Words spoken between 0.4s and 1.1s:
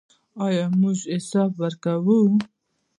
آیا موږ